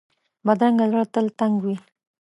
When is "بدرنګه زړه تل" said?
0.45-1.25